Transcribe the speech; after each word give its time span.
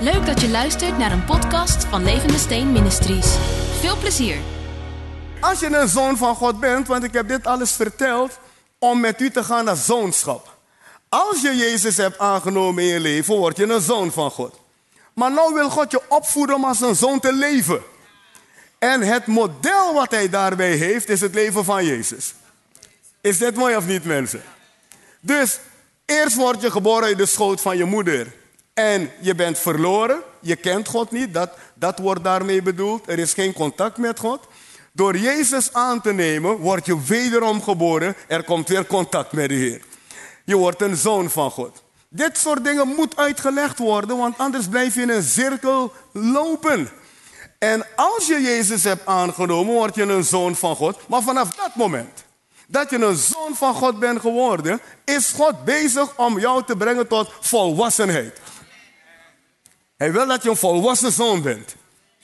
Leuk 0.00 0.26
dat 0.26 0.40
je 0.40 0.48
luistert 0.48 0.98
naar 0.98 1.12
een 1.12 1.24
podcast 1.24 1.84
van 1.84 2.04
Levende 2.04 2.38
Steen 2.38 2.72
Ministries. 2.72 3.26
Veel 3.80 3.96
plezier. 3.96 4.36
Als 5.40 5.60
je 5.60 5.66
een 5.66 5.88
zoon 5.88 6.16
van 6.16 6.34
God 6.34 6.60
bent, 6.60 6.86
want 6.86 7.04
ik 7.04 7.12
heb 7.12 7.28
dit 7.28 7.46
alles 7.46 7.72
verteld 7.72 8.38
om 8.78 9.00
met 9.00 9.20
u 9.20 9.30
te 9.30 9.44
gaan 9.44 9.64
naar 9.64 9.76
zoonschap. 9.76 10.56
Als 11.08 11.40
je 11.40 11.56
Jezus 11.56 11.96
hebt 11.96 12.18
aangenomen 12.18 12.82
in 12.82 12.88
je 12.88 13.00
leven, 13.00 13.36
word 13.36 13.56
je 13.56 13.64
een 13.64 13.80
zoon 13.80 14.12
van 14.12 14.30
God. 14.30 14.60
Maar 15.14 15.32
nou 15.32 15.54
wil 15.54 15.70
God 15.70 15.90
je 15.90 16.00
opvoeden 16.08 16.56
om 16.56 16.64
als 16.64 16.80
een 16.80 16.96
zoon 16.96 17.20
te 17.20 17.32
leven. 17.32 17.82
En 18.78 19.00
het 19.00 19.26
model 19.26 19.94
wat 19.94 20.10
hij 20.10 20.28
daarbij 20.28 20.72
heeft, 20.72 21.08
is 21.08 21.20
het 21.20 21.34
leven 21.34 21.64
van 21.64 21.84
Jezus. 21.84 22.34
Is 23.20 23.38
dit 23.38 23.56
mooi 23.56 23.76
of 23.76 23.86
niet, 23.86 24.04
mensen? 24.04 24.42
Dus 25.20 25.58
eerst 26.06 26.36
word 26.36 26.60
je 26.60 26.70
geboren 26.70 27.04
uit 27.04 27.18
de 27.18 27.26
schoot 27.26 27.60
van 27.60 27.76
je 27.76 27.84
moeder. 27.84 28.44
En 28.76 29.10
je 29.20 29.34
bent 29.34 29.58
verloren, 29.58 30.22
je 30.40 30.56
kent 30.56 30.88
God 30.88 31.10
niet, 31.10 31.34
dat, 31.34 31.50
dat 31.74 31.98
wordt 31.98 32.24
daarmee 32.24 32.62
bedoeld. 32.62 33.08
Er 33.08 33.18
is 33.18 33.32
geen 33.32 33.52
contact 33.52 33.96
met 33.96 34.18
God. 34.18 34.40
Door 34.92 35.16
Jezus 35.16 35.72
aan 35.72 36.00
te 36.00 36.12
nemen, 36.12 36.56
word 36.56 36.86
je 36.86 37.02
wederom 37.02 37.62
geboren. 37.62 38.16
Er 38.26 38.44
komt 38.44 38.68
weer 38.68 38.86
contact 38.86 39.32
met 39.32 39.48
de 39.48 39.54
Heer. 39.54 39.80
Je 40.44 40.56
wordt 40.56 40.82
een 40.82 40.96
zoon 40.96 41.30
van 41.30 41.50
God. 41.50 41.82
Dit 42.08 42.38
soort 42.38 42.64
dingen 42.64 42.88
moet 42.88 43.16
uitgelegd 43.16 43.78
worden, 43.78 44.16
want 44.16 44.38
anders 44.38 44.66
blijf 44.68 44.94
je 44.94 45.02
in 45.02 45.10
een 45.10 45.22
cirkel 45.22 45.92
lopen. 46.12 46.88
En 47.58 47.86
als 47.94 48.26
je 48.26 48.40
Jezus 48.40 48.84
hebt 48.84 49.06
aangenomen, 49.06 49.74
word 49.74 49.94
je 49.94 50.02
een 50.02 50.24
zoon 50.24 50.56
van 50.56 50.76
God. 50.76 51.08
Maar 51.08 51.22
vanaf 51.22 51.54
dat 51.54 51.74
moment 51.74 52.24
dat 52.66 52.90
je 52.90 52.96
een 52.96 53.16
zoon 53.16 53.54
van 53.54 53.74
God 53.74 53.98
bent 53.98 54.20
geworden, 54.20 54.80
is 55.04 55.32
God 55.32 55.64
bezig 55.64 56.16
om 56.16 56.38
jou 56.38 56.64
te 56.64 56.76
brengen 56.76 57.08
tot 57.08 57.32
volwassenheid. 57.40 58.40
Hij 59.96 60.12
wil 60.12 60.26
dat 60.26 60.42
je 60.42 60.50
een 60.50 60.56
volwassen 60.56 61.12
zoon 61.12 61.42
bent. 61.42 61.74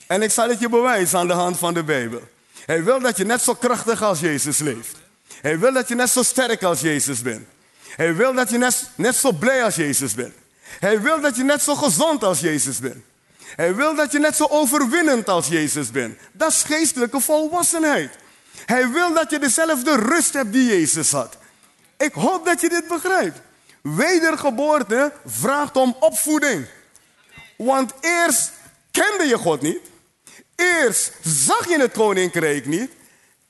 En 0.07 0.21
ik 0.21 0.31
zal 0.31 0.49
het 0.49 0.59
je 0.59 0.69
bewijzen 0.69 1.19
aan 1.19 1.27
de 1.27 1.33
hand 1.33 1.57
van 1.57 1.73
de 1.73 1.83
Bijbel. 1.83 2.21
Hij 2.65 2.83
wil 2.83 2.99
dat 2.99 3.17
je 3.17 3.25
net 3.25 3.41
zo 3.41 3.53
krachtig 3.53 4.01
als 4.01 4.19
Jezus 4.19 4.57
leeft. 4.57 4.97
Hij 5.41 5.59
wil 5.59 5.73
dat 5.73 5.87
je 5.87 5.95
net 5.95 6.09
zo 6.09 6.23
sterk 6.23 6.63
als 6.63 6.81
Jezus 6.81 7.21
bent. 7.21 7.47
Hij 7.95 8.15
wil 8.15 8.33
dat 8.33 8.49
je 8.49 8.57
net, 8.57 8.89
net 8.95 9.15
zo 9.15 9.31
blij 9.31 9.63
als 9.63 9.75
Jezus 9.75 10.13
bent. 10.13 10.33
Hij 10.79 11.01
wil 11.01 11.21
dat 11.21 11.35
je 11.35 11.43
net 11.43 11.61
zo 11.61 11.75
gezond 11.75 12.23
als 12.23 12.39
Jezus 12.39 12.79
bent. 12.79 13.03
Hij 13.55 13.75
wil 13.75 13.95
dat 13.95 14.11
je 14.11 14.19
net 14.19 14.35
zo 14.35 14.45
overwinnend 14.49 15.29
als 15.29 15.47
Jezus 15.47 15.91
bent. 15.91 16.19
Dat 16.31 16.51
is 16.51 16.63
geestelijke 16.63 17.19
volwassenheid. 17.19 18.15
Hij 18.65 18.89
wil 18.89 19.13
dat 19.13 19.29
je 19.29 19.39
dezelfde 19.39 19.95
rust 19.95 20.33
hebt 20.33 20.53
die 20.53 20.67
Jezus 20.67 21.11
had. 21.11 21.37
Ik 21.97 22.13
hoop 22.13 22.45
dat 22.45 22.61
je 22.61 22.69
dit 22.69 22.87
begrijpt. 22.87 23.41
Wedergeboorte 23.81 25.11
vraagt 25.25 25.77
om 25.77 25.95
opvoeding. 25.99 26.65
Want 27.63 27.93
eerst 28.01 28.51
kende 28.91 29.25
je 29.25 29.37
God 29.37 29.61
niet. 29.61 29.79
Eerst 30.55 31.11
zag 31.21 31.69
je 31.69 31.79
het 31.79 31.91
koninkrijk 31.91 32.65
niet. 32.65 32.91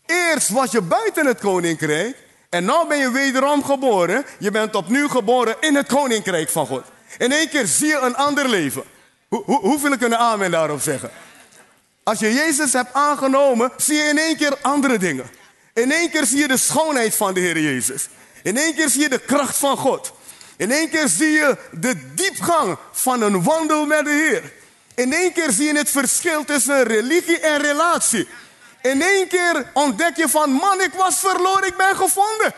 Eerst 0.05 0.49
was 0.49 0.71
je 0.71 0.81
buiten 0.81 1.25
het 1.25 1.39
koninkrijk. 1.39 2.17
En 2.49 2.65
nu 2.65 2.73
ben 2.87 2.97
je 2.97 3.11
wederom 3.11 3.63
geboren. 3.63 4.25
Je 4.39 4.51
bent 4.51 4.75
opnieuw 4.75 5.07
geboren 5.07 5.55
in 5.59 5.75
het 5.75 5.87
koninkrijk 5.87 6.49
van 6.49 6.67
God. 6.67 6.83
In 7.17 7.31
één 7.31 7.49
keer 7.49 7.65
zie 7.65 7.87
je 7.87 7.97
een 7.97 8.15
ander 8.15 8.49
leven. 8.49 8.83
Hoe, 9.27 9.43
hoe, 9.43 9.59
hoeveel 9.59 9.97
kunnen 9.97 10.19
amen 10.19 10.51
daarop 10.51 10.81
zeggen? 10.81 11.11
Als 12.03 12.19
je 12.19 12.33
Jezus 12.33 12.73
hebt 12.73 12.93
aangenomen, 12.93 13.71
zie 13.77 13.95
je 13.95 14.03
in 14.03 14.17
één 14.17 14.37
keer 14.37 14.57
andere 14.61 14.97
dingen. 14.97 15.29
In 15.73 15.91
één 15.91 16.09
keer 16.09 16.25
zie 16.25 16.37
je 16.37 16.47
de 16.47 16.57
schoonheid 16.57 17.15
van 17.15 17.33
de 17.33 17.39
Heer 17.39 17.59
Jezus. 17.59 18.07
In 18.43 18.57
één 18.57 18.75
keer 18.75 18.89
zie 18.89 19.01
je 19.01 19.09
de 19.09 19.19
kracht 19.19 19.57
van 19.57 19.77
God. 19.77 20.13
In 20.57 20.71
één 20.71 20.89
keer 20.89 21.07
zie 21.07 21.31
je 21.31 21.57
de 21.71 22.13
diepgang 22.13 22.77
van 22.91 23.21
een 23.21 23.43
wandel 23.43 23.85
met 23.85 24.05
de 24.05 24.11
Heer. 24.11 24.53
In 24.95 25.13
één 25.13 25.33
keer 25.33 25.51
zie 25.51 25.65
je 25.65 25.77
het 25.77 25.89
verschil 25.89 26.45
tussen 26.45 26.83
religie 26.83 27.39
en 27.39 27.61
relatie. 27.61 28.27
In 28.81 29.01
één 29.01 29.27
keer 29.27 29.69
ontdek 29.73 30.17
je 30.17 30.29
van, 30.29 30.51
man, 30.51 30.81
ik 30.81 30.93
was 30.93 31.19
verloren, 31.19 31.67
ik 31.67 31.77
ben 31.77 31.95
gevonden. 31.95 32.53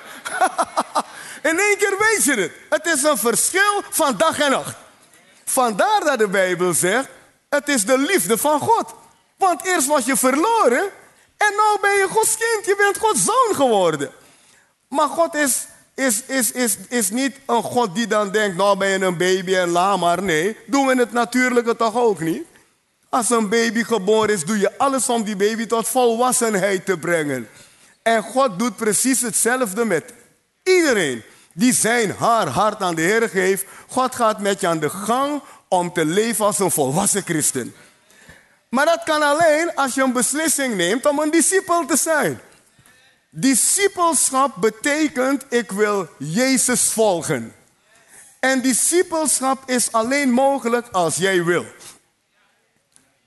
In 1.49 1.59
één 1.59 1.77
keer 1.77 1.95
weet 1.97 2.23
je 2.23 2.33
het. 2.33 2.51
Het 2.69 2.85
is 2.85 3.03
een 3.03 3.17
verschil 3.17 3.83
van 3.89 4.17
dag 4.17 4.39
en 4.39 4.51
nacht. 4.51 4.75
Vandaar 5.45 5.99
dat 6.03 6.17
de 6.17 6.27
Bijbel 6.27 6.73
zegt, 6.73 7.07
het 7.49 7.67
is 7.67 7.85
de 7.85 7.97
liefde 7.97 8.37
van 8.37 8.59
God. 8.59 8.93
Want 9.37 9.65
eerst 9.65 9.87
was 9.87 10.05
je 10.05 10.17
verloren 10.17 10.91
en 11.37 11.51
nu 11.51 11.79
ben 11.81 11.91
je 11.91 12.07
Gods 12.09 12.37
kind. 12.37 12.65
Je 12.65 12.75
bent 12.75 12.97
Gods 12.97 13.23
zoon 13.23 13.55
geworden. 13.55 14.11
Maar 14.87 15.07
God 15.07 15.33
is, 15.35 15.65
is, 15.95 16.23
is, 16.25 16.51
is, 16.51 16.77
is 16.89 17.09
niet 17.09 17.35
een 17.45 17.63
God 17.63 17.95
die 17.95 18.07
dan 18.07 18.31
denkt, 18.31 18.57
nou 18.57 18.77
ben 18.77 18.89
je 18.89 19.05
een 19.05 19.17
baby 19.17 19.55
en 19.55 19.69
la 19.69 19.97
maar. 19.97 20.23
Nee, 20.23 20.57
doen 20.65 20.87
we 20.87 20.95
het 20.95 21.11
natuurlijke 21.11 21.75
toch 21.75 21.95
ook 21.95 22.19
niet? 22.19 22.43
Als 23.09 23.29
een 23.29 23.49
baby 23.49 23.83
geboren 23.83 24.33
is, 24.33 24.45
doe 24.45 24.59
je 24.59 24.77
alles 24.77 25.09
om 25.09 25.23
die 25.23 25.35
baby 25.35 25.65
tot 25.65 25.87
volwassenheid 25.87 26.85
te 26.85 26.97
brengen. 26.97 27.49
En 28.01 28.23
God 28.23 28.59
doet 28.59 28.75
precies 28.75 29.21
hetzelfde 29.21 29.85
met 29.85 30.13
iedereen 30.63 31.23
die 31.53 31.73
zijn 31.73 32.11
haar 32.11 32.47
hart 32.47 32.81
aan 32.81 32.95
de 32.95 33.01
Heer 33.01 33.29
geeft. 33.29 33.65
God 33.87 34.15
gaat 34.15 34.39
met 34.39 34.59
je 34.59 34.67
aan 34.67 34.79
de 34.79 34.89
gang 34.89 35.41
om 35.67 35.93
te 35.93 36.05
leven 36.05 36.45
als 36.45 36.59
een 36.59 36.71
volwassen 36.71 37.23
christen. 37.23 37.75
Maar 38.69 38.85
dat 38.85 39.03
kan 39.03 39.21
alleen 39.21 39.75
als 39.75 39.93
je 39.93 40.03
een 40.03 40.13
beslissing 40.13 40.75
neemt 40.75 41.05
om 41.05 41.19
een 41.19 41.31
discipel 41.31 41.85
te 41.85 41.97
zijn. 41.97 42.39
Discipelschap 43.37 44.55
betekent 44.55 45.45
ik 45.49 45.71
wil 45.71 46.07
Jezus 46.17 46.81
volgen. 46.81 47.53
En 48.39 48.61
discipelschap 48.61 49.69
is 49.69 49.91
alleen 49.91 50.31
mogelijk 50.31 50.87
als 50.91 51.15
jij 51.15 51.43
wil. 51.43 51.65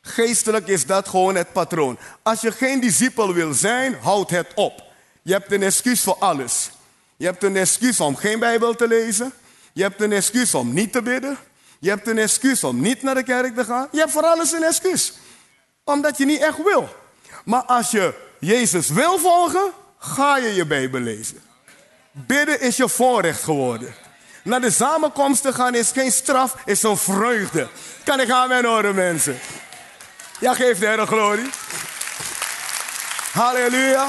Geestelijk 0.01 0.67
is 0.67 0.87
dat 0.87 1.09
gewoon 1.09 1.35
het 1.35 1.53
patroon. 1.53 1.99
Als 2.23 2.41
je 2.41 2.53
geen 2.53 2.81
discipel 2.81 3.35
wil 3.35 3.55
zijn, 3.55 3.95
houd 3.95 4.31
het 4.31 4.55
op. 4.55 4.83
Je 5.23 5.33
hebt 5.33 5.53
een 5.53 5.63
excuus 5.63 6.03
voor 6.03 6.17
alles. 6.19 6.71
Je 7.17 7.25
hebt 7.25 7.43
een 7.43 7.57
excuus 7.57 8.01
om 8.01 8.17
geen 8.17 8.39
Bijbel 8.39 8.75
te 8.75 8.89
lezen. 8.89 9.33
Je 9.73 9.83
hebt 9.83 10.01
een 10.01 10.13
excuus 10.13 10.55
om 10.55 10.73
niet 10.73 10.93
te 10.93 11.03
bidden. 11.03 11.39
Je 11.79 11.89
hebt 11.89 12.09
een 12.09 12.19
excuus 12.19 12.65
om 12.65 12.81
niet 12.81 13.03
naar 13.03 13.15
de 13.15 13.23
kerk 13.23 13.55
te 13.55 13.65
gaan. 13.65 13.89
Je 13.93 13.99
hebt 13.99 14.13
voor 14.13 14.27
alles 14.27 14.53
een 14.53 14.65
excuus 14.65 15.13
omdat 15.85 16.19
je 16.19 16.25
niet 16.25 16.41
echt 16.41 16.63
wil. 16.63 16.89
Maar 17.45 17.63
als 17.63 17.91
je 17.91 18.15
Jezus 18.41 18.89
wil 18.89 19.19
volgen, 19.19 19.73
ga 19.99 20.37
je 20.37 20.55
je 20.55 20.67
Bijbel 20.67 21.01
lezen. 21.01 21.43
Bidden 22.13 22.61
is 22.61 22.77
je 22.77 22.89
voorrecht 22.89 23.43
geworden. 23.43 23.95
Naar 24.43 24.61
de 24.61 24.71
samenkomsten 24.71 25.55
gaan 25.55 25.75
is 25.75 25.91
geen 25.91 26.13
straf, 26.13 26.57
is 26.65 26.83
een 26.83 26.97
vreugde. 26.97 27.69
Kan 28.05 28.21
ik 28.21 28.31
aan 28.31 28.49
mijn 28.49 28.65
horen, 28.65 28.95
mensen? 28.95 29.39
Ja, 30.41 30.55
geef 30.55 30.79
de 30.79 30.87
Heer 30.87 31.07
glorie. 31.07 31.51
Halleluja. 33.33 34.09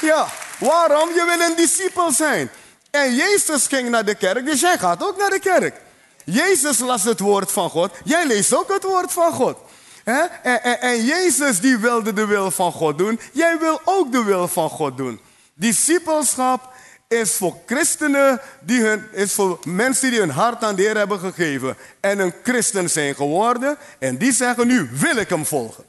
Ja, 0.00 0.28
waarom? 0.58 1.08
Je 1.08 1.24
wil 1.24 1.46
een 1.46 1.56
discipel 1.56 2.10
zijn. 2.12 2.50
En 2.90 3.14
Jezus 3.14 3.66
ging 3.66 3.88
naar 3.88 4.04
de 4.04 4.14
kerk, 4.14 4.46
dus 4.46 4.60
jij 4.60 4.78
gaat 4.78 5.04
ook 5.04 5.16
naar 5.16 5.30
de 5.30 5.38
kerk. 5.38 5.80
Jezus 6.24 6.78
las 6.78 7.02
het 7.02 7.20
woord 7.20 7.52
van 7.52 7.70
God. 7.70 7.92
Jij 8.04 8.26
leest 8.26 8.54
ook 8.54 8.72
het 8.72 8.82
woord 8.82 9.12
van 9.12 9.32
God. 9.32 9.58
En, 10.06 11.04
Jezus 11.04 11.60
die 11.60 11.76
wilde 11.76 12.12
de 12.12 12.26
wil 12.26 12.50
van 12.50 12.72
God 12.72 12.98
doen. 12.98 13.20
Jij 13.32 13.58
wil 13.58 13.80
ook 13.84 14.12
de 14.12 14.24
wil 14.24 14.48
van 14.48 14.70
God 14.70 14.96
doen. 14.96 15.20
Discipelschap 15.54 16.72
is 17.08 17.32
voor 17.32 17.56
christenen, 17.66 18.40
die 18.60 18.80
hun, 18.80 19.04
is 19.12 19.32
voor 19.32 19.58
mensen 19.64 20.10
die 20.10 20.18
hun 20.18 20.30
hart 20.30 20.64
aan 20.64 20.74
de 20.74 20.82
Heer 20.82 20.96
hebben 20.96 21.18
gegeven. 21.18 21.76
En 22.00 22.18
een 22.18 22.34
christen 22.42 22.90
zijn 22.90 23.14
geworden. 23.14 23.76
En 23.98 24.16
die 24.16 24.32
zeggen 24.32 24.66
nu 24.66 24.88
wil 24.92 25.16
ik 25.16 25.28
hem 25.28 25.46
volgen. 25.46 25.84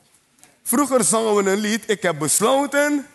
Vroeger 0.64 1.04
zongen 1.04 1.36
we 1.36 1.52
een 1.52 1.60
lied. 1.60 1.84
Ik 1.88 2.02
heb 2.02 2.20
besloten 2.20 3.08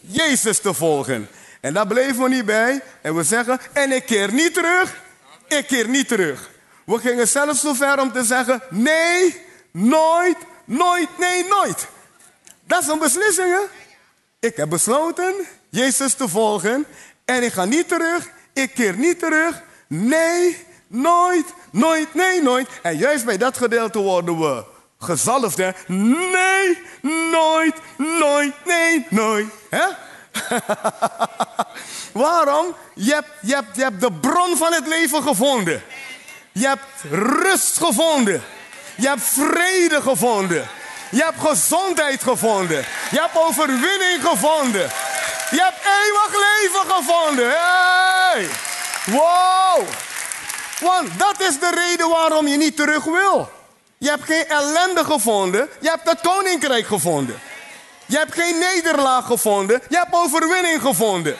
Jezus 0.00 0.58
te 0.58 0.74
volgen. 0.74 1.28
En 1.60 1.74
daar 1.74 1.86
bleven 1.86 2.22
we 2.22 2.28
niet 2.28 2.46
bij. 2.46 2.82
En 3.00 3.14
we 3.14 3.22
zeggen, 3.22 3.60
en 3.72 3.92
ik 3.92 4.06
keer 4.06 4.32
niet 4.32 4.54
terug. 4.54 5.02
Ik 5.48 5.66
keer 5.66 5.88
niet 5.88 6.08
terug. 6.08 6.50
We 6.86 6.98
gingen 6.98 7.28
zelfs 7.28 7.60
zo 7.60 7.74
ver 7.74 8.00
om 8.00 8.12
te 8.12 8.24
zeggen: 8.24 8.62
nee, 8.70 9.42
nooit, 9.74 10.36
nooit, 10.64 11.18
nee, 11.18 11.44
nooit. 11.44 11.86
Dat 12.66 12.82
is 12.82 12.88
een 12.88 12.98
beslissing, 12.98 13.48
hè? 13.48 13.60
Ik 14.48 14.56
heb 14.56 14.68
besloten 14.68 15.34
Jezus 15.68 16.14
te 16.14 16.28
volgen 16.28 16.86
en 17.24 17.42
ik 17.42 17.52
ga 17.52 17.64
niet 17.64 17.88
terug. 17.88 18.30
Ik 18.52 18.74
keer 18.74 18.96
niet 18.96 19.18
terug. 19.18 19.62
Nee, 19.86 20.66
nooit, 20.86 21.46
nooit, 21.70 22.14
nee, 22.14 22.42
nooit. 22.42 22.68
En 22.82 22.96
juist 22.96 23.24
bij 23.24 23.36
dat 23.36 23.56
gedeelte 23.56 23.98
worden 23.98 24.38
we 24.38 24.64
gezalfd, 24.98 25.56
hè? 25.56 25.70
Nee, 25.86 26.82
nooit, 27.30 27.74
nooit, 27.96 28.54
nee, 28.64 29.06
nooit. 29.10 29.46
Hè? 29.70 29.86
Waarom? 32.22 32.74
Je 32.94 33.12
hebt, 33.12 33.30
je, 33.40 33.54
hebt, 33.54 33.76
je 33.76 33.82
hebt 33.82 34.00
de 34.00 34.12
bron 34.12 34.56
van 34.56 34.72
het 34.72 34.86
leven 34.86 35.22
gevonden. 35.22 35.82
Je 36.52 36.66
hebt 36.66 37.02
rust 37.10 37.78
gevonden. 37.78 38.42
Je 38.94 39.08
hebt 39.08 39.22
vrede 39.22 40.02
gevonden. 40.02 40.68
Je 41.10 41.22
hebt 41.22 41.40
gezondheid 41.40 42.22
gevonden. 42.22 42.84
Je 43.10 43.20
hebt 43.20 43.38
overwinning 43.38 44.22
gevonden. 44.22 44.90
Je 45.50 45.60
hebt 45.62 45.80
eeuwig 45.84 46.32
leven 46.32 46.94
gevonden. 46.94 47.48
Hey! 47.48 48.48
Wow! 49.06 49.88
Want 50.80 51.18
dat 51.18 51.40
is 51.40 51.58
de 51.58 51.70
reden 51.74 52.08
waarom 52.08 52.46
je 52.46 52.56
niet 52.56 52.76
terug 52.76 53.04
wil. 53.04 53.50
Je 53.98 54.08
hebt 54.08 54.24
geen 54.24 54.48
ellende 54.48 55.04
gevonden, 55.04 55.68
je 55.80 55.88
hebt 55.88 56.10
het 56.10 56.20
koninkrijk 56.20 56.86
gevonden. 56.86 57.40
Je 58.06 58.16
hebt 58.16 58.34
geen 58.34 58.58
nederlaag 58.58 59.26
gevonden, 59.26 59.82
je 59.88 59.96
hebt 59.96 60.14
overwinning 60.14 60.80
gevonden. 60.80 61.36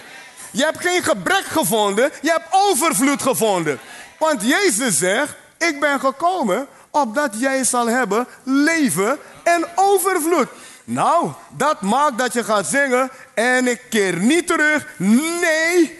Je 0.50 0.64
hebt 0.64 0.80
geen 0.80 1.02
gebrek 1.02 1.44
gevonden, 1.44 2.12
je 2.22 2.30
hebt 2.30 2.46
overvloed 2.50 3.22
gevonden. 3.22 3.80
Want 4.18 4.42
Jezus 4.42 4.98
zegt, 4.98 5.34
ik 5.58 5.80
ben 5.80 6.00
gekomen 6.00 6.68
opdat 6.94 7.40
jij 7.40 7.64
zal 7.64 7.86
hebben 7.86 8.26
leven 8.42 9.18
en 9.42 9.66
overvloed. 9.74 10.48
Nou, 10.84 11.32
dat 11.48 11.80
maakt 11.80 12.18
dat 12.18 12.32
je 12.32 12.44
gaat 12.44 12.66
zingen 12.66 13.10
en 13.34 13.68
ik 13.68 13.80
keer 13.90 14.16
niet 14.16 14.46
terug. 14.46 14.86
Nee, 14.96 15.98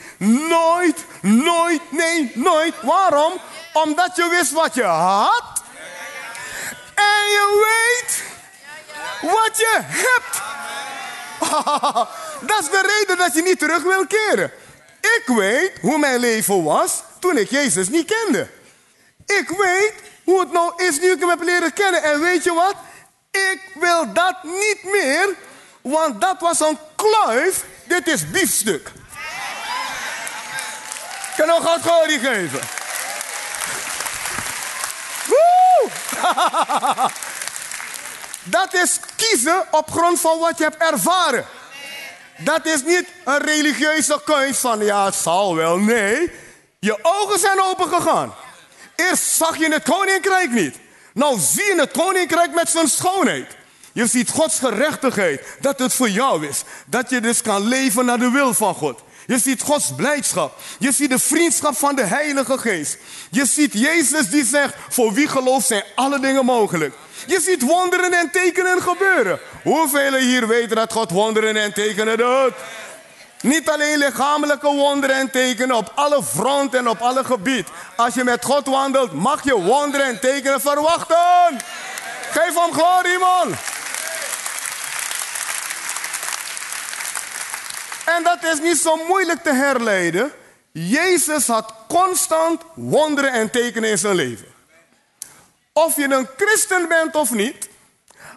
nooit, 0.48 1.04
nooit, 1.20 1.80
nee, 1.90 2.32
nooit. 2.34 2.74
Waarom? 2.82 3.32
Omdat 3.72 4.16
je 4.16 4.28
wist 4.28 4.52
wat 4.52 4.74
je 4.74 4.82
had. 4.82 5.62
En 6.94 7.24
je 7.30 7.64
weet 7.66 8.22
wat 9.32 9.56
je 9.56 9.78
hebt. 9.80 10.42
dat 12.48 12.60
is 12.60 12.70
de 12.70 12.98
reden 12.98 13.16
dat 13.16 13.34
je 13.34 13.42
niet 13.42 13.58
terug 13.58 13.82
wil 13.82 14.06
keren. 14.06 14.52
Ik 15.00 15.22
weet 15.26 15.72
hoe 15.80 15.98
mijn 15.98 16.20
leven 16.20 16.62
was 16.64 17.02
toen 17.18 17.36
ik 17.36 17.50
Jezus 17.50 17.88
niet 17.88 18.14
kende. 18.22 18.48
Ik 19.26 19.48
weet 19.48 19.94
hoe 20.24 20.40
het 20.40 20.52
nou 20.52 20.84
is 20.84 21.00
nu 21.00 21.12
ik 21.12 21.20
hem 21.20 21.28
heb 21.28 21.42
leren 21.42 21.72
kennen. 21.72 22.02
En 22.02 22.20
weet 22.20 22.44
je 22.44 22.52
wat? 22.52 22.74
Ik 23.30 23.60
wil 23.74 24.12
dat 24.12 24.42
niet 24.42 24.80
meer, 24.82 25.34
want 25.80 26.20
dat 26.20 26.36
was 26.40 26.60
een 26.60 26.78
kluif. 26.94 27.64
Dit 27.84 28.06
is 28.06 28.30
biefstuk. 28.30 28.90
Ik 31.28 31.40
kan 31.40 31.46
nog 31.46 31.62
wat 31.62 31.80
glorie 31.80 32.18
geven. 32.18 32.60
Woe! 35.26 35.90
dat 38.58 38.74
is 38.74 38.98
kiezen 39.16 39.66
op 39.70 39.90
grond 39.90 40.20
van 40.20 40.38
wat 40.38 40.58
je 40.58 40.64
hebt 40.64 40.92
ervaren. 40.92 41.46
Dat 42.36 42.66
is 42.66 42.82
niet 42.82 43.08
een 43.24 43.38
religieuze 43.38 44.20
keus 44.24 44.58
van 44.58 44.84
ja, 44.84 45.04
het 45.04 45.14
zal 45.14 45.56
wel. 45.56 45.78
Nee, 45.78 46.32
je 46.78 46.98
ogen 47.02 47.38
zijn 47.38 47.60
open 47.60 47.88
gegaan. 47.88 48.34
Eerst 48.96 49.24
zag 49.24 49.58
je 49.58 49.72
het 49.72 49.82
koninkrijk 49.82 50.50
niet. 50.50 50.76
Nou 51.14 51.38
zie 51.38 51.64
je 51.64 51.80
het 51.80 51.90
koninkrijk 51.90 52.54
met 52.54 52.68
zijn 52.68 52.88
schoonheid. 52.88 53.56
Je 53.92 54.06
ziet 54.06 54.30
Gods 54.30 54.58
gerechtigheid, 54.58 55.42
dat 55.60 55.78
het 55.78 55.94
voor 55.94 56.10
jou 56.10 56.46
is. 56.46 56.62
Dat 56.86 57.10
je 57.10 57.20
dus 57.20 57.42
kan 57.42 57.66
leven 57.66 58.04
naar 58.04 58.18
de 58.18 58.30
wil 58.30 58.54
van 58.54 58.74
God. 58.74 59.02
Je 59.26 59.38
ziet 59.38 59.62
Gods 59.62 59.94
blijdschap. 59.96 60.58
Je 60.78 60.92
ziet 60.92 61.10
de 61.10 61.18
vriendschap 61.18 61.76
van 61.76 61.96
de 61.96 62.04
Heilige 62.04 62.58
Geest. 62.58 62.98
Je 63.30 63.46
ziet 63.46 63.72
Jezus 63.72 64.30
die 64.30 64.44
zegt, 64.44 64.74
voor 64.88 65.12
wie 65.12 65.28
gelooft 65.28 65.66
zijn 65.66 65.84
alle 65.94 66.20
dingen 66.20 66.44
mogelijk. 66.44 66.94
Je 67.26 67.40
ziet 67.40 67.62
wonderen 67.62 68.12
en 68.12 68.30
tekenen 68.30 68.82
gebeuren. 68.82 69.40
Hoeveel 69.62 70.14
hier 70.14 70.48
weten 70.48 70.76
dat 70.76 70.92
God 70.92 71.10
wonderen 71.10 71.56
en 71.56 71.72
tekenen 71.72 72.16
doet? 72.16 72.52
Niet 73.44 73.68
alleen 73.70 73.98
lichamelijke 73.98 74.66
wonderen 74.66 75.16
en 75.16 75.30
tekenen 75.30 75.76
op 75.76 75.92
alle 75.94 76.22
fronten 76.22 76.78
en 76.78 76.88
op 76.88 77.00
alle 77.00 77.24
gebied. 77.24 77.68
Als 77.96 78.14
je 78.14 78.24
met 78.24 78.44
God 78.44 78.66
wandelt, 78.66 79.12
mag 79.12 79.44
je 79.44 79.60
wonderen 79.60 80.06
en 80.06 80.20
tekenen 80.20 80.60
verwachten. 80.60 81.58
Geef 82.30 82.54
hem 82.54 82.72
glorie, 82.72 83.18
man. 83.18 83.54
En 88.16 88.22
dat 88.22 88.44
is 88.52 88.60
niet 88.60 88.78
zo 88.78 88.96
moeilijk 88.96 89.42
te 89.42 89.52
herleiden. 89.52 90.32
Jezus 90.72 91.46
had 91.46 91.74
constant 91.88 92.62
wonderen 92.74 93.32
en 93.32 93.50
tekenen 93.50 93.90
in 93.90 93.98
zijn 93.98 94.14
leven. 94.14 94.54
Of 95.72 95.96
je 95.96 96.12
een 96.12 96.28
christen 96.36 96.88
bent 96.88 97.14
of 97.14 97.30
niet, 97.30 97.68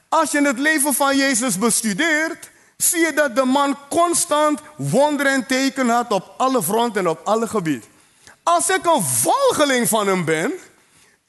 als 0.09 0.31
je 0.31 0.41
het 0.41 0.59
leven 0.59 0.93
van 0.93 1.17
Jezus 1.17 1.57
bestudeert, 1.57 2.49
zie 2.77 2.99
je 2.99 3.13
dat 3.13 3.35
de 3.35 3.45
man 3.45 3.77
constant 3.89 4.59
wonderen 4.75 5.31
en 5.31 5.45
tekenen 5.45 5.95
had 5.95 6.11
op 6.11 6.33
alle 6.37 6.63
fronten 6.63 7.01
en 7.01 7.07
op 7.07 7.19
alle 7.23 7.47
gebieden. 7.47 7.89
Als 8.43 8.69
ik 8.69 8.85
een 8.85 9.03
volgeling 9.03 9.87
van 9.87 10.07
hem 10.07 10.25
ben, 10.25 10.53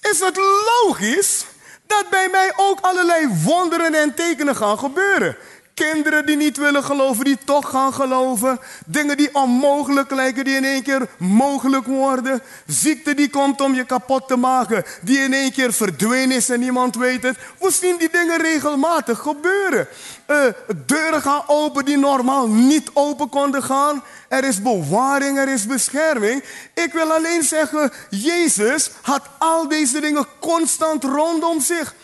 is 0.00 0.20
het 0.20 0.36
logisch 0.36 1.44
dat 1.86 2.10
bij 2.10 2.28
mij 2.28 2.52
ook 2.56 2.80
allerlei 2.80 3.28
wonderen 3.44 3.94
en 3.94 4.14
tekenen 4.14 4.56
gaan 4.56 4.78
gebeuren. 4.78 5.36
Kinderen 5.78 6.26
die 6.26 6.36
niet 6.36 6.56
willen 6.56 6.84
geloven, 6.84 7.24
die 7.24 7.38
toch 7.44 7.70
gaan 7.70 7.92
geloven. 7.94 8.58
Dingen 8.86 9.16
die 9.16 9.34
onmogelijk 9.34 10.10
lijken, 10.10 10.44
die 10.44 10.56
in 10.56 10.64
één 10.64 10.82
keer 10.82 11.08
mogelijk 11.18 11.86
worden. 11.86 12.42
Ziekte 12.66 13.14
die 13.14 13.30
komt 13.30 13.60
om 13.60 13.74
je 13.74 13.84
kapot 13.84 14.28
te 14.28 14.36
maken, 14.36 14.84
die 15.00 15.18
in 15.18 15.32
één 15.32 15.52
keer 15.52 15.72
verdwenen 15.72 16.36
is 16.36 16.48
en 16.48 16.60
niemand 16.60 16.96
weet 16.96 17.22
het. 17.22 17.36
We 17.58 17.70
zien 17.70 17.96
die 17.98 18.08
dingen 18.12 18.38
regelmatig 18.38 19.18
gebeuren. 19.18 19.88
Uh, 20.26 20.44
deuren 20.86 21.22
gaan 21.22 21.42
open 21.46 21.84
die 21.84 21.98
normaal 21.98 22.48
niet 22.48 22.90
open 22.92 23.28
konden 23.28 23.62
gaan. 23.62 24.02
Er 24.28 24.44
is 24.44 24.62
bewaring, 24.62 25.38
er 25.38 25.48
is 25.48 25.66
bescherming. 25.66 26.44
Ik 26.74 26.92
wil 26.92 27.12
alleen 27.12 27.42
zeggen, 27.42 27.92
Jezus 28.10 28.90
had 29.02 29.22
al 29.38 29.68
deze 29.68 30.00
dingen 30.00 30.26
constant 30.40 31.04
rondom 31.04 31.60
zich. 31.60 31.94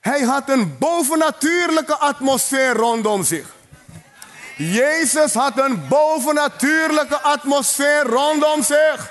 Hij 0.00 0.20
had 0.20 0.48
een 0.48 0.78
bovennatuurlijke 0.78 1.96
atmosfeer 1.96 2.72
rondom 2.72 3.24
zich. 3.24 3.46
Jezus 4.56 5.34
had 5.34 5.58
een 5.58 5.88
bovennatuurlijke 5.88 7.20
atmosfeer 7.20 8.02
rondom 8.02 8.62
zich. 8.62 9.10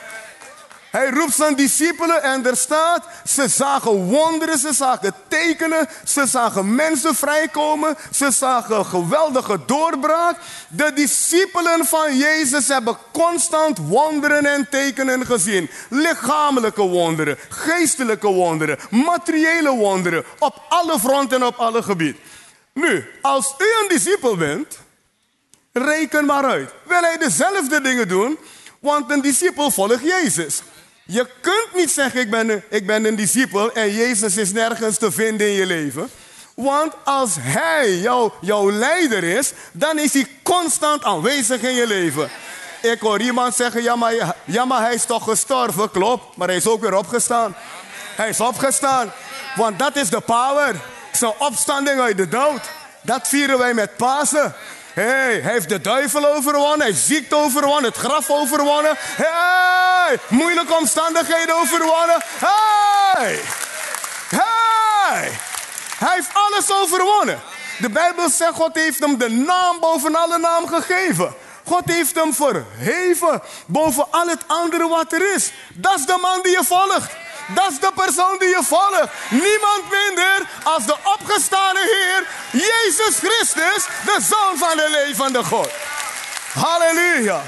Hij 0.98 1.10
roept 1.10 1.34
zijn 1.34 1.56
discipelen 1.56 2.24
en 2.24 2.46
er 2.46 2.58
staat, 2.58 3.06
ze 3.26 3.48
zagen 3.48 3.92
wonderen, 3.92 4.58
ze 4.58 4.74
zagen 4.74 5.14
tekenen, 5.28 5.88
ze 6.06 6.26
zagen 6.26 6.76
mensen 6.76 7.16
vrijkomen, 7.16 7.98
ze 8.12 8.32
zagen 8.32 8.86
geweldige 8.86 9.60
doorbraak. 9.66 10.38
De 10.68 10.94
discipelen 10.94 11.86
van 11.86 12.18
Jezus 12.18 12.68
hebben 12.68 12.98
constant 13.12 13.78
wonderen 13.78 14.46
en 14.46 14.70
tekenen 14.70 15.26
gezien. 15.26 15.70
Lichamelijke 15.90 16.82
wonderen, 16.82 17.38
geestelijke 17.50 18.28
wonderen, 18.28 18.80
materiële 18.90 19.70
wonderen, 19.70 20.24
op 20.40 20.62
alle 20.70 21.00
fronten 21.00 21.38
en 21.38 21.46
op 21.46 21.58
alle 21.58 21.84
gebieden. 21.84 22.22
Nu, 22.74 23.06
als 23.22 23.56
u 23.58 23.66
een 23.82 23.88
discipel 23.88 24.38
bent, 24.38 24.80
reken 25.72 26.26
maar 26.26 26.46
uit. 26.46 26.70
Wil 26.84 27.02
hij 27.02 27.18
dezelfde 27.18 27.82
dingen 27.82 28.08
doen? 28.08 28.38
Want 28.80 29.12
een 29.12 29.22
discipel 29.22 29.72
volgt 29.72 30.04
Jezus. 30.04 30.62
Je 31.10 31.28
kunt 31.42 31.76
niet 31.76 31.92
zeggen, 31.92 32.20
ik 32.20 32.30
ben, 32.30 32.50
een, 32.50 32.64
ik 32.70 32.86
ben 32.88 33.06
een 33.06 33.16
discipel 33.16 33.72
en 33.74 33.94
Jezus 33.94 34.38
is 34.38 34.52
nergens 34.52 34.98
te 34.98 35.12
vinden 35.12 35.48
in 35.48 35.54
je 35.54 35.66
leven. 35.66 36.10
Want 36.56 36.94
als 37.04 37.32
Hij 37.40 37.98
jouw, 38.42 38.72
leider 38.72 39.24
is, 39.24 39.52
dan 39.72 40.00
is 40.00 40.14
Hij 40.14 40.28
constant 40.44 41.04
aanwezig 41.04 41.62
in 41.62 41.74
je 41.74 41.88
leven. 41.88 42.30
Ik 42.82 43.00
hoor 43.00 43.22
iemand 43.22 43.56
zeggen, 43.56 43.84
ja 43.84 43.96
maar, 43.96 44.36
ja 44.46 44.66
maar 44.66 44.82
hij 44.82 44.94
is 44.94 45.06
toch 45.06 45.24
gestorven. 45.24 45.92
Klopt, 45.92 46.38
maar 46.38 46.48
hij 46.48 46.58
is 46.58 46.68
ook 46.68 46.82
weer 46.82 46.96
opgestaan. 46.96 47.56
Hij 48.16 48.30
is 48.30 48.40
opgestaan, 48.40 49.12
want 49.56 49.80
dat 49.80 49.96
is 49.96 50.10
de 50.10 50.22
power. 50.22 50.76
Zijn 51.12 51.34
opstanding 51.38 52.00
uit 52.00 52.18
de 52.18 52.28
dood. 52.28 52.62
Dat 53.02 53.28
vieren 53.28 53.58
wij 53.58 53.74
met 53.74 53.98
Pasen 53.98 54.56
hey, 55.02 55.40
hij 55.42 55.52
heeft 55.52 55.70
de 55.70 55.82
duivel 55.82 56.36
overwonnen, 56.36 56.80
hij 56.80 56.88
heeft 56.88 57.06
ziekte 57.06 57.36
overwonnen, 57.36 57.84
het 57.84 58.00
graf 58.00 58.30
overwonnen. 58.30 58.94
Hey, 58.98 60.18
moeilijke 60.28 60.76
omstandigheden 60.76 61.56
overwonnen. 61.56 62.24
Hey, 62.38 63.40
hey, 64.30 65.32
hij 65.98 66.14
heeft 66.16 66.30
alles 66.34 66.72
overwonnen. 66.72 67.40
De 67.80 67.90
Bijbel 67.90 68.30
zegt, 68.30 68.54
God 68.54 68.76
heeft 68.76 69.00
hem 69.00 69.18
de 69.18 69.30
naam 69.30 69.80
boven 69.80 70.16
alle 70.16 70.38
naam 70.38 70.68
gegeven. 70.68 71.36
God 71.64 71.84
heeft 71.86 72.16
hem 72.16 72.34
verheven 72.34 73.42
boven 73.66 74.12
al 74.12 74.28
het 74.28 74.44
andere 74.48 74.88
wat 74.88 75.14
er 75.14 75.34
is. 75.34 75.52
Dat 75.74 75.98
is 76.00 76.06
de 76.06 76.18
man 76.22 76.40
die 76.42 76.52
je 76.52 76.64
volgt. 76.64 77.12
Dat 77.48 77.72
is 77.72 77.80
de 77.80 77.92
persoon 77.96 78.36
die 78.40 78.48
je 78.48 78.64
volgt. 78.64 79.10
Niemand 79.30 79.84
minder 79.90 80.50
als 80.64 80.86
de 80.86 80.96
opgestane 81.04 81.80
Heer, 81.80 82.28
Jezus 82.52 83.18
Christus, 83.18 83.86
de 84.06 84.18
Zoon 84.30 84.58
van 84.58 84.78
de 84.78 84.90
levende 84.90 85.44
God. 85.44 85.70
Halleluja. 86.54 87.42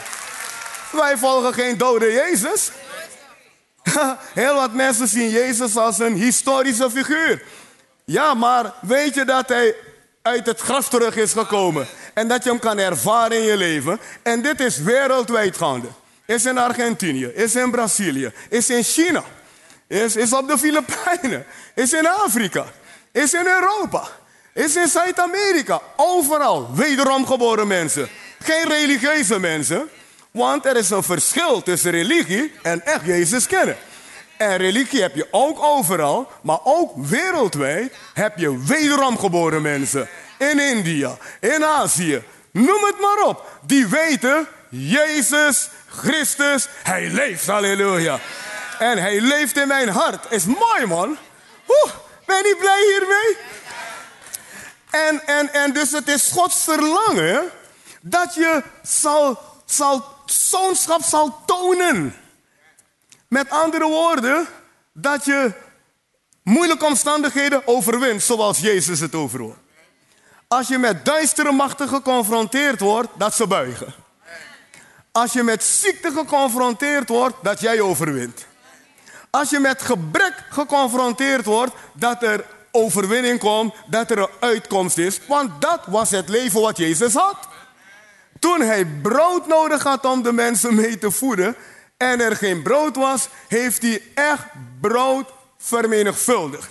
Wij 0.92 1.18
volgen 1.18 1.54
geen 1.54 1.78
dode 1.78 2.12
Jezus. 2.12 2.72
Heel 4.34 4.56
wat 4.56 4.74
mensen 4.74 5.08
zien 5.08 5.30
Jezus 5.30 5.78
als 5.78 6.00
een 6.00 6.16
historische 6.16 6.90
figuur. 6.92 7.44
Ja, 8.06 8.34
maar 8.34 8.74
weet 8.82 9.14
je 9.14 9.26
dat 9.26 9.50
hij 9.50 9.76
uit 10.22 10.46
het 10.46 10.60
graf 10.60 10.90
terug 10.90 11.16
is 11.16 11.32
gekomen? 11.32 11.88
En 12.14 12.28
dat 12.28 12.44
je 12.44 12.50
hem 12.50 12.60
kan 12.60 12.78
ervaren 12.78 13.38
in 13.38 13.44
je 13.44 13.58
leven. 13.58 14.00
En 14.24 14.42
dit 14.42 14.60
is 14.60 14.78
wereldwijd 14.78 15.58
gaande. 15.58 15.88
Is 16.26 16.46
in 16.46 16.58
Argentinië, 16.58 17.26
is 17.26 17.56
in 17.56 17.72
Brazilië, 17.72 18.34
is 18.50 18.70
in 18.70 18.84
China. 18.84 19.24
Is, 19.90 20.34
op 20.34 20.48
de 20.48 20.58
Filipijnen. 20.58 21.46
Is 21.76 21.94
in 21.94 22.08
Afrika. 22.08 22.66
Is 23.12 23.34
in 23.34 23.46
Europa. 23.46 24.08
Is 24.54 24.76
in 24.76 24.88
Zuid-Amerika. 24.88 25.82
Overal. 25.96 26.76
Wederom 26.76 27.26
geboren 27.26 27.68
mensen. 27.68 28.10
Geen 28.40 28.68
religieuze 28.68 29.40
mensen. 29.40 29.90
Want 30.32 30.66
er 30.66 30.76
is 30.76 30.90
een 30.90 31.04
verschil 31.04 31.64
tussen 31.64 31.92
religie 31.92 32.54
en 32.62 32.86
echt 32.86 33.06
Jezus 33.06 33.48
kennen. 33.48 33.78
En 34.38 34.58
religie 34.58 35.02
heb 35.02 35.16
je 35.16 35.28
ook 35.32 35.64
overal, 35.64 36.32
maar 36.42 36.60
ook 36.64 36.92
wereldwijd 36.96 37.94
heb 38.14 38.38
je 38.38 38.64
wederom 38.64 39.18
geboren 39.18 39.62
mensen. 39.62 40.08
In 40.38 40.60
India, 40.60 41.18
in 41.40 41.66
Azië, 41.66 42.24
noem 42.52 42.84
het 42.84 43.00
maar 43.00 43.26
op. 43.26 43.60
Die 43.66 43.88
weten, 43.88 44.48
Jezus 44.70 45.70
Christus, 45.88 46.68
Hij 46.84 47.10
leeft, 47.10 47.48
halleluja. 47.48 48.20
En 48.80 48.98
Hij 48.98 49.22
leeft 49.22 49.58
in 49.58 49.68
mijn 49.68 49.90
hart. 49.90 50.26
Is 50.30 50.46
mooi 50.46 50.86
man. 50.86 51.18
Oeh, 51.68 51.94
ben 52.26 52.38
je 52.38 52.44
niet 52.44 52.58
blij 52.58 52.84
hiermee? 52.86 53.38
En, 54.90 55.28
en, 55.28 55.54
en 55.54 55.74
dus 55.74 55.92
het 55.92 56.08
is 56.08 56.30
Gods 56.32 56.64
verlangen 56.64 57.50
dat 58.02 58.34
je 58.34 58.64
zal, 58.84 59.40
zal, 59.66 60.06
zoonschap 60.26 61.02
zal 61.04 61.42
tonen. 61.46 62.16
Met 63.28 63.50
andere 63.50 63.88
woorden, 63.88 64.48
dat 64.94 65.26
je 65.26 65.52
moeilijke 66.44 66.86
omstandigheden 66.86 67.68
overwint 67.68 68.24
zoals 68.24 68.60
Jezus 68.60 69.00
het 69.00 69.16
overwon. 69.16 69.56
Als 70.48 70.68
je 70.68 70.78
met 70.78 71.06
duistere 71.06 71.52
machten 71.52 71.88
geconfronteerd 71.88 72.80
wordt, 72.80 73.10
dat 73.18 73.36
ze 73.36 73.48
buigen. 73.48 73.94
Als 75.12 75.34
je 75.34 75.44
met 75.44 75.64
ziekte 75.64 76.12
geconfronteerd 76.12 77.10
wordt, 77.10 77.36
dat 77.42 77.60
jij 77.60 77.82
overwint. 77.82 78.48
Als 79.30 79.50
je 79.50 79.60
met 79.60 79.82
gebrek 79.82 80.34
geconfronteerd 80.50 81.46
wordt, 81.46 81.74
dat 81.94 82.24
er 82.24 82.46
overwinning 82.72 83.40
komt, 83.40 83.74
dat 83.86 84.12
er 84.12 84.18
een 84.18 84.28
uitkomst 84.40 84.98
is. 84.98 85.20
Want 85.28 85.62
dat 85.62 85.80
was 85.86 86.10
het 86.10 86.30
leven 86.30 86.62
wat 86.62 86.78
Jezus 86.78 87.14
had. 87.14 87.38
Toen 88.40 88.62
hij 88.62 88.86
brood 88.86 89.48
nodig 89.48 89.84
had 89.84 90.06
om 90.06 90.24
de 90.24 90.32
mensen 90.32 90.76
mee 90.76 90.98
te 90.98 91.12
voeden 91.12 91.56
en 91.98 92.22
er 92.22 92.36
geen 92.36 92.62
brood 92.62 92.96
was, 92.96 93.28
heeft 93.48 93.82
hij 93.82 94.02
echt 94.14 94.46
brood 94.82 95.30
vermenigvuldigd. 95.58 96.70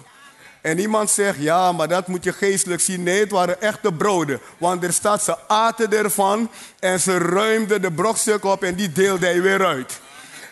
En 0.61 0.79
iemand 0.79 1.11
zegt, 1.11 1.39
ja, 1.39 1.73
maar 1.73 1.89
dat 1.89 2.07
moet 2.07 2.25
je 2.25 2.33
geestelijk 2.33 2.81
zien. 2.81 3.03
Nee, 3.03 3.21
het 3.21 3.31
waren 3.31 3.61
echte 3.61 3.93
broden. 3.93 4.41
Want 4.59 4.85
er 4.85 4.93
staat, 4.93 5.23
ze 5.23 5.49
aten 5.49 5.93
ervan 5.93 6.51
en 6.79 7.01
ze 7.01 7.19
ruimden 7.19 7.83
de 7.83 7.93
brokstuk 7.93 8.45
op 8.45 8.63
en 8.63 8.75
die 8.75 8.93
deelde 8.93 9.27
hij 9.27 9.43
weer 9.43 9.67
uit. 9.67 10.01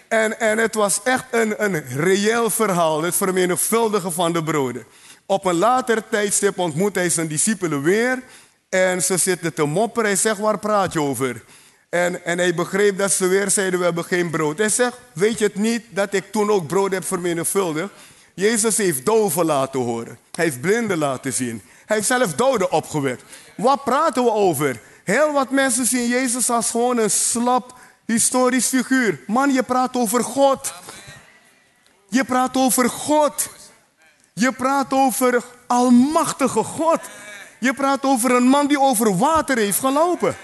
En, 0.08 0.40
en 0.40 0.58
het 0.58 0.74
was 0.74 1.00
echt 1.02 1.24
een, 1.30 1.64
een 1.64 1.84
reëel 1.88 2.50
verhaal, 2.50 3.02
het 3.02 3.14
vermenigvuldigen 3.14 4.12
van 4.12 4.32
de 4.32 4.42
broden. 4.42 4.84
Op 5.26 5.44
een 5.44 5.54
later 5.54 6.08
tijdstip 6.08 6.58
ontmoet 6.58 6.94
hij 6.94 7.10
zijn 7.10 7.26
discipelen 7.26 7.82
weer. 7.82 8.22
En 8.68 9.02
ze 9.02 9.16
zitten 9.16 9.54
te 9.54 9.64
mopperen. 9.64 10.08
Hij 10.08 10.18
zegt, 10.18 10.38
waar 10.38 10.58
praat 10.58 10.92
je 10.92 11.00
over? 11.00 11.44
En, 11.88 12.24
en 12.24 12.38
hij 12.38 12.54
begreep 12.54 12.98
dat 12.98 13.12
ze 13.12 13.26
weer 13.26 13.50
zeiden, 13.50 13.78
we 13.78 13.84
hebben 13.84 14.04
geen 14.04 14.30
brood. 14.30 14.58
Hij 14.58 14.68
zegt, 14.68 14.96
weet 15.12 15.38
je 15.38 15.44
het 15.44 15.54
niet 15.54 15.82
dat 15.90 16.12
ik 16.12 16.32
toen 16.32 16.50
ook 16.50 16.66
brood 16.66 16.92
heb 16.92 17.04
vermenigvuldigd? 17.04 17.88
Jezus 18.34 18.76
heeft 18.76 19.06
doven 19.06 19.44
laten 19.44 19.80
horen. 19.80 20.18
Hij 20.32 20.44
heeft 20.44 20.60
blinden 20.60 20.98
laten 20.98 21.32
zien. 21.32 21.62
Hij 21.86 21.96
heeft 21.96 22.08
zelf 22.08 22.34
doden 22.34 22.72
opgewekt. 22.72 23.22
Wat 23.56 23.84
praten 23.84 24.24
we 24.24 24.30
over? 24.30 24.80
Heel 25.04 25.32
wat 25.32 25.50
mensen 25.50 25.86
zien 25.86 26.08
Jezus 26.08 26.50
als 26.50 26.70
gewoon 26.70 26.98
een 26.98 27.10
slap 27.10 27.74
historisch 28.06 28.66
figuur. 28.66 29.20
Man, 29.26 29.52
je 29.52 29.62
praat 29.62 29.96
over 29.96 30.24
God. 30.24 30.72
Je 32.08 32.24
praat 32.24 32.56
over 32.56 32.88
God. 32.90 33.48
Je 34.34 34.52
praat 34.52 34.92
over 34.92 35.42
almachtige 35.66 36.62
God. 36.62 37.00
Je 37.58 37.74
praat 37.74 38.04
over 38.04 38.30
een 38.30 38.48
man 38.48 38.66
die 38.66 38.80
over 38.80 39.16
water 39.16 39.56
heeft 39.56 39.78
gelopen. 39.78 40.36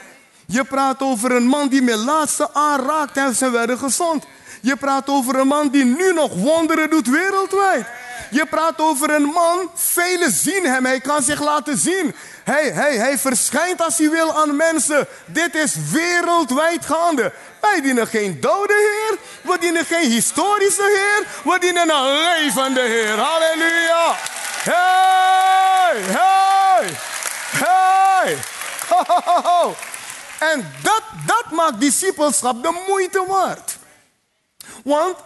Je 0.46 0.64
praat 0.64 1.02
over 1.02 1.32
een 1.32 1.46
man 1.46 1.68
die 1.68 1.82
met 1.82 1.96
laatste 1.98 2.54
aanraakt 2.54 3.16
en 3.16 3.34
ze 3.34 3.50
werden 3.50 3.78
gezond. 3.78 4.24
Je 4.60 4.76
praat 4.76 5.08
over 5.08 5.38
een 5.38 5.46
man 5.46 5.68
die 5.68 5.84
nu 5.84 6.12
nog 6.12 6.34
wonderen 6.34 6.90
doet 6.90 7.08
wereldwijd. 7.08 7.86
Je 8.32 8.46
praat 8.46 8.80
over 8.80 9.10
een 9.10 9.22
man, 9.22 9.70
velen 9.74 10.30
zien 10.30 10.66
hem, 10.66 10.84
hij 10.84 11.00
kan 11.00 11.22
zich 11.22 11.40
laten 11.40 11.78
zien. 11.78 12.14
Hij, 12.44 12.70
hij, 12.70 12.96
hij 12.96 13.18
verschijnt 13.18 13.82
als 13.82 13.98
hij 13.98 14.10
wil 14.10 14.40
aan 14.40 14.56
mensen. 14.56 15.06
Dit 15.26 15.54
is 15.54 15.74
wereldwijd 15.90 16.86
gaande. 16.86 17.32
Wij 17.60 17.80
dienen 17.80 18.06
geen 18.06 18.40
dode 18.40 18.72
Heer, 18.72 19.18
we 19.42 19.58
dienen 19.60 19.84
geen 19.84 20.10
historische 20.10 20.82
Heer, 20.82 21.52
we 21.52 21.58
dienen 21.58 21.90
een 21.90 22.22
levende 22.22 22.80
Heer. 22.80 23.18
Halleluja! 23.18 24.16
Hey, 24.62 26.02
hey, 26.02 26.90
hey! 27.50 28.38
Ho, 28.88 29.04
ho, 29.06 29.42
ho. 29.42 29.74
En 30.38 30.72
dat, 30.82 31.02
dat 31.26 31.50
maakt 31.50 31.80
discipelschap 31.80 32.62
de 32.62 32.82
moeite 32.88 33.24
waard. 33.28 33.76
Want 34.84 35.16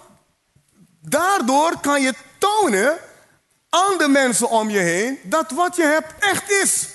daardoor 1.01 1.81
kan 1.81 2.03
je 2.03 2.15
tonen 2.47 2.99
aan 3.69 3.99
de 3.99 4.09
mensen 4.09 4.49
om 4.49 4.71
je 4.71 4.79
heen 4.79 5.19
dat 5.23 5.51
wat 5.51 5.77
je 5.77 5.83
hebt 5.83 6.13
echt 6.19 6.51
is. 6.51 6.87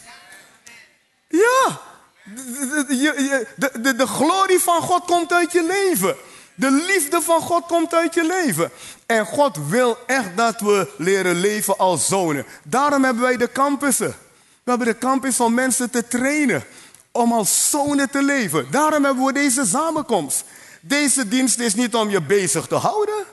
Ja, 1.27 1.79
de, 2.23 3.47
de, 3.81 3.95
de, 3.95 4.07
glorie 4.07 4.59
van 4.59 4.81
God 4.81 5.05
komt 5.05 5.33
uit 5.33 5.51
je 5.51 5.63
leven. 5.63 6.15
De 6.55 6.71
liefde 6.71 7.21
van 7.21 7.41
God 7.41 7.65
komt 7.65 7.93
uit 7.93 8.13
je 8.13 8.23
leven. 8.23 8.71
En 9.05 9.25
God 9.25 9.57
wil 9.67 9.97
echt 10.07 10.37
dat 10.37 10.59
we 10.59 10.89
leren 10.97 11.39
leven 11.39 11.77
als 11.77 12.07
zonen. 12.07 12.45
Daarom 12.63 13.03
hebben 13.03 13.23
wij 13.23 13.37
de 13.37 13.51
campussen. 13.51 14.15
We 14.63 14.69
hebben 14.69 14.87
de 14.87 14.97
campus 14.97 15.39
om 15.39 15.53
mensen 15.53 15.89
te 15.89 16.07
trainen. 16.07 16.63
Om 17.11 17.33
als 17.33 17.69
zonen 17.69 18.09
te 18.09 18.23
leven. 18.23 18.71
Daarom 18.71 19.03
hebben 19.05 19.25
we 19.25 19.33
deze 19.33 19.65
samenkomst. 19.65 20.43
Deze 20.81 21.27
dienst 21.27 21.59
is 21.59 21.75
niet 21.75 21.95
om 21.95 22.09
je 22.09 22.21
bezig 22.21 22.67
te 22.67 22.75
houden. 22.75 23.25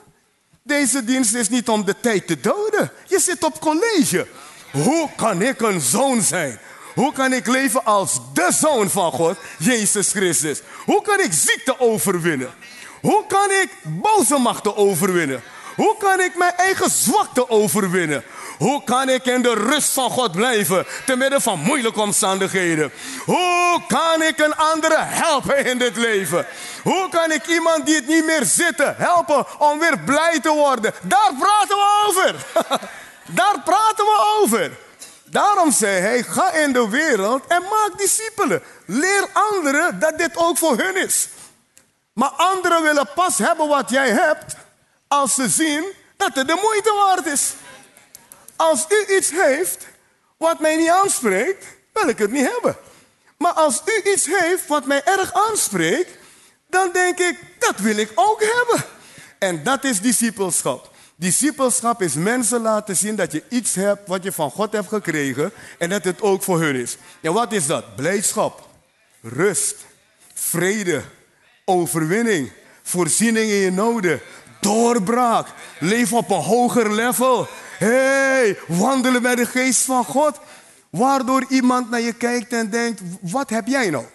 Deze 0.69 1.03
dienst 1.03 1.33
is 1.33 1.49
niet 1.49 1.69
om 1.69 1.85
de 1.85 1.95
tijd 1.99 2.27
te 2.27 2.39
doden. 2.39 2.91
Je 3.05 3.19
zit 3.19 3.43
op 3.43 3.59
college. 3.59 4.27
Hoe 4.71 5.09
kan 5.15 5.41
ik 5.41 5.61
een 5.61 5.81
zoon 5.81 6.21
zijn? 6.21 6.59
Hoe 6.95 7.13
kan 7.13 7.33
ik 7.33 7.47
leven 7.47 7.85
als 7.85 8.19
de 8.33 8.47
zoon 8.59 8.89
van 8.89 9.11
God, 9.11 9.37
Jezus 9.57 10.11
Christus? 10.11 10.61
Hoe 10.85 11.01
kan 11.01 11.19
ik 11.19 11.33
ziekte 11.33 11.79
overwinnen? 11.79 12.53
Hoe 13.01 13.23
kan 13.27 13.51
ik 13.51 13.69
boze 13.83 14.37
machten 14.37 14.75
overwinnen? 14.75 15.43
Hoe 15.75 15.95
kan 15.99 16.19
ik 16.19 16.37
mijn 16.37 16.55
eigen 16.55 16.89
zwakte 16.89 17.49
overwinnen? 17.49 18.23
Hoe 18.59 18.83
kan 18.83 19.09
ik 19.09 19.25
in 19.25 19.41
de 19.41 19.53
rust 19.53 19.91
van 19.91 20.09
God 20.09 20.31
blijven 20.31 20.85
te 21.05 21.15
midden 21.15 21.41
van 21.41 21.59
moeilijke 21.59 21.99
omstandigheden? 21.99 22.91
Hoe 23.25 23.81
kan 23.87 24.21
ik 24.21 24.39
een 24.39 24.55
andere 24.55 24.97
helpen 24.97 25.65
in 25.65 25.77
dit 25.77 25.95
leven? 25.95 26.45
Hoe 26.83 27.09
kan 27.09 27.31
ik 27.31 27.47
iemand 27.47 27.85
die 27.85 27.95
het 27.95 28.07
niet 28.07 28.25
meer 28.25 28.45
zitten 28.45 28.95
helpen 28.97 29.45
om 29.59 29.79
weer 29.79 29.99
blij 29.99 30.39
te 30.39 30.49
worden? 30.49 30.93
Daar 31.01 31.31
praten 31.39 31.75
we 31.75 32.05
over. 32.07 32.35
Daar 33.39 33.61
praten 33.63 34.05
we 34.05 34.37
over. 34.41 34.71
Daarom 35.23 35.71
zei 35.71 35.99
hij: 35.99 36.23
ga 36.23 36.51
in 36.51 36.73
de 36.73 36.89
wereld 36.89 37.43
en 37.47 37.61
maak 37.61 37.91
discipelen. 37.97 38.63
Leer 38.85 39.27
anderen 39.33 39.99
dat 39.99 40.17
dit 40.17 40.37
ook 40.37 40.57
voor 40.57 40.77
hun 40.77 40.97
is. 40.97 41.27
Maar 42.13 42.29
anderen 42.29 42.81
willen 42.81 43.09
pas 43.15 43.37
hebben 43.37 43.67
wat 43.67 43.89
jij 43.89 44.09
hebt 44.09 44.55
als 45.07 45.33
ze 45.33 45.49
zien 45.49 45.83
dat 46.17 46.31
het 46.33 46.47
de 46.47 46.59
moeite 46.61 46.93
waard 46.93 47.25
is. 47.25 47.53
Als 48.59 48.85
u 48.89 49.15
iets 49.15 49.31
heeft 49.31 49.87
wat 50.37 50.59
mij 50.59 50.75
niet 50.75 50.89
aanspreekt, 50.89 51.65
wil 51.93 52.07
ik 52.07 52.17
het 52.17 52.31
niet 52.31 52.49
hebben. 52.51 52.77
Maar 53.37 53.51
als 53.51 53.81
u 53.85 54.11
iets 54.11 54.25
heeft 54.25 54.67
wat 54.67 54.85
mij 54.85 55.03
erg 55.03 55.33
aanspreekt, 55.33 56.17
dan 56.69 56.89
denk 56.93 57.19
ik, 57.19 57.39
dat 57.59 57.77
wil 57.77 57.97
ik 57.97 58.11
ook 58.15 58.41
hebben. 58.41 58.85
En 59.37 59.63
dat 59.63 59.83
is 59.83 60.01
discipelschap. 60.01 60.91
Discipelschap 61.15 62.01
is 62.01 62.13
mensen 62.13 62.61
laten 62.61 62.95
zien 62.95 63.15
dat 63.15 63.31
je 63.31 63.43
iets 63.49 63.75
hebt 63.75 64.07
wat 64.07 64.23
je 64.23 64.31
van 64.31 64.51
God 64.51 64.71
hebt 64.71 64.87
gekregen 64.87 65.51
en 65.77 65.89
dat 65.89 66.03
het 66.03 66.21
ook 66.21 66.43
voor 66.43 66.61
hun 66.61 66.75
is. 66.75 66.97
En 67.21 67.33
wat 67.33 67.51
is 67.51 67.65
dat? 67.65 67.95
Blijdschap, 67.95 68.67
rust, 69.21 69.75
vrede, 70.33 71.01
overwinning, 71.65 72.51
voorziening 72.83 73.49
in 73.51 73.57
je 73.57 73.71
noden, 73.71 74.21
doorbraak, 74.61 75.47
leef 75.79 76.13
op 76.13 76.29
een 76.29 76.43
hoger 76.43 76.93
level. 76.93 77.47
Hey, 77.85 78.57
wandelen 78.67 79.21
bij 79.21 79.35
de 79.35 79.45
geest 79.45 79.81
van 79.81 80.03
God. 80.05 80.39
Waardoor 80.89 81.45
iemand 81.49 81.89
naar 81.89 82.01
je 82.01 82.13
kijkt 82.13 82.53
en 82.53 82.69
denkt, 82.69 83.01
wat 83.21 83.49
heb 83.49 83.67
jij 83.67 83.89
nou? 83.89 84.05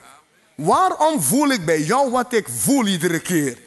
Waarom 0.54 1.23
voel 1.23 1.49
ik 1.49 1.64
bij 1.64 1.80
jou 1.80 2.11
wat 2.11 2.33
ik 2.33 2.47
voel 2.59 2.87
iedere 2.87 3.21
keer? 3.21 3.59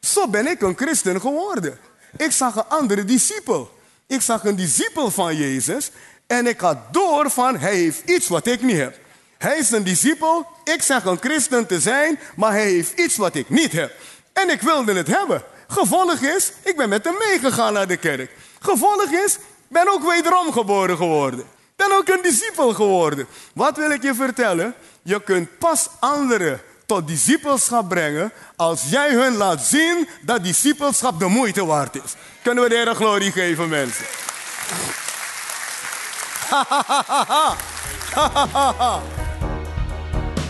Zo 0.00 0.28
ben 0.28 0.46
ik 0.46 0.62
een 0.62 0.76
christen 0.76 1.20
geworden. 1.20 1.78
Ik 2.16 2.30
zag 2.30 2.56
een 2.56 2.68
andere 2.68 3.04
discipel. 3.04 3.78
Ik 4.06 4.20
zag 4.20 4.44
een 4.44 4.56
discipel 4.56 5.10
van 5.10 5.36
Jezus 5.36 5.90
en 6.26 6.46
ik 6.46 6.60
had 6.60 6.78
door 6.90 7.30
van 7.30 7.58
hij 7.58 7.76
heeft 7.76 8.10
iets 8.10 8.28
wat 8.28 8.46
ik 8.46 8.62
niet 8.62 8.76
heb. 8.76 8.98
Hij 9.38 9.58
is 9.58 9.70
een 9.70 9.84
discipel, 9.84 10.46
ik 10.64 10.82
zeg 10.82 11.04
een 11.04 11.18
christen 11.20 11.66
te 11.66 11.80
zijn, 11.80 12.18
maar 12.36 12.52
hij 12.52 12.70
heeft 12.70 13.00
iets 13.00 13.16
wat 13.16 13.34
ik 13.34 13.48
niet 13.48 13.72
heb. 13.72 13.92
En 14.32 14.50
ik 14.50 14.60
wilde 14.60 14.94
het 14.94 15.06
hebben. 15.06 15.42
Gevolg 15.68 16.20
is, 16.20 16.52
ik 16.62 16.76
ben 16.76 16.88
met 16.88 17.04
hem 17.04 17.14
meegegaan 17.18 17.72
naar 17.72 17.86
de 17.86 17.96
kerk. 17.96 18.30
Gevolg 18.64 19.10
is, 19.10 19.38
ben 19.68 19.88
ook 19.88 20.10
wederom 20.10 20.52
geboren 20.52 20.96
geworden. 20.96 21.44
Ben 21.76 21.92
ook 21.92 22.08
een 22.08 22.22
discipel 22.22 22.74
geworden. 22.74 23.26
Wat 23.54 23.76
wil 23.76 23.90
ik 23.90 24.02
je 24.02 24.14
vertellen? 24.14 24.74
Je 25.02 25.22
kunt 25.22 25.58
pas 25.58 25.88
anderen 26.00 26.60
tot 26.86 27.08
discipelschap 27.08 27.88
brengen 27.88 28.32
als 28.56 28.82
jij 28.90 29.10
hun 29.10 29.36
laat 29.36 29.62
zien 29.62 30.08
dat 30.22 30.44
discipelschap 30.44 31.18
de 31.18 31.26
moeite 31.26 31.66
waard 31.66 31.94
is. 32.04 32.14
Kunnen 32.42 32.64
we 32.64 32.70
de 32.70 32.74
Heer 32.74 32.94
glorie 32.94 33.32
geven, 33.32 33.68
mensen? 33.68 34.04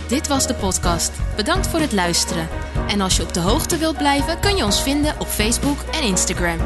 Dit 0.08 0.28
was 0.28 0.46
de 0.46 0.54
podcast. 0.54 1.12
Bedankt 1.36 1.66
voor 1.66 1.80
het 1.80 1.92
luisteren. 1.92 2.48
En 2.88 3.00
als 3.00 3.16
je 3.16 3.22
op 3.22 3.34
de 3.34 3.40
hoogte 3.40 3.76
wilt 3.76 3.96
blijven, 3.96 4.40
kun 4.40 4.56
je 4.56 4.64
ons 4.64 4.82
vinden 4.82 5.20
op 5.20 5.26
Facebook 5.26 5.78
en 5.92 6.02
Instagram. 6.02 6.58